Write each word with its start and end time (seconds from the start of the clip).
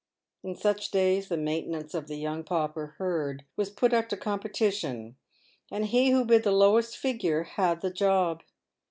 In 0.43 0.55
such 0.55 0.89
days 0.89 1.27
the 1.27 1.37
maintenance 1.37 1.93
of 1.93 2.07
the 2.07 2.15
young 2.15 2.43
pauper 2.43 2.95
herd 2.97 3.45
was 3.55 3.69
put 3.69 3.93
up 3.93 4.09
to 4.09 4.17
competition, 4.17 5.15
and 5.69 5.85
he 5.85 6.09
who 6.09 6.25
bid 6.25 6.41
the 6.41 6.51
lowest 6.51 6.97
figure 6.97 7.43
had 7.43 7.81
the 7.81 7.91
job. 7.91 8.41